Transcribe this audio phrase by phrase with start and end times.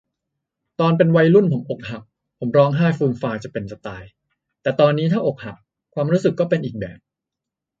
[0.79, 2.01] ตอนเป็นวัยรุ่นผมอกหัก
[2.39, 4.03] ผมร้องไห้ฟูมฟายจะเป็นจะตาย
[4.61, 5.55] แต่ตอนนี้ถ้าอกหัก
[5.93, 6.99] ความรู้สึกก็เป็นอีกแบบ